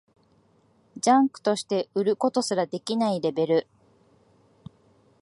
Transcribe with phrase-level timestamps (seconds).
[0.97, 3.67] ジャンクとして売ることすらできないレベル